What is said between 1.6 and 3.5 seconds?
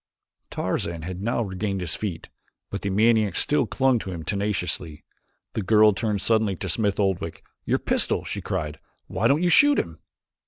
his feet, but the maniac